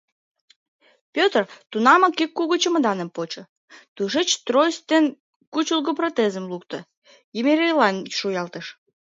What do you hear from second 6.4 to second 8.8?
лукто, Еремейлан шуялтыш.